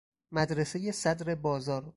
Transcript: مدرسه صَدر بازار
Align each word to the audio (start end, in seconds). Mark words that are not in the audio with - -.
مدرسه 0.31 0.91
صَدر 0.91 1.35
بازار 1.35 1.85